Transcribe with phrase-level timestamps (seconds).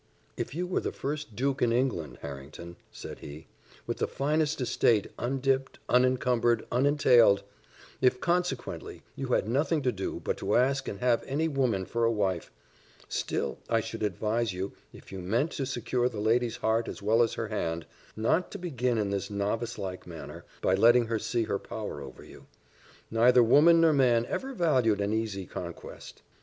[0.35, 3.45] "If you were the first duke in England, Harrington," said he,
[3.85, 7.43] "with the finest estate, undipped, unencumbered, unentailed;
[8.01, 12.03] if, consequently, you had nothing to do but to ask and have any woman for
[12.03, 12.51] a wife;
[13.07, 17.21] still I should advise you, if you meant to secure the lady's heart as well
[17.21, 21.43] as her hand, not to begin in this novice like manner, by letting her see
[21.43, 22.47] her power over you:
[23.11, 26.23] neither woman nor man ever valued an easy conquest.